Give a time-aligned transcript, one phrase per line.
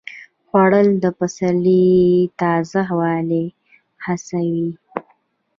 [0.47, 1.81] خوړل د پسرلي
[2.39, 3.45] تازه والی
[4.05, 4.69] حسوي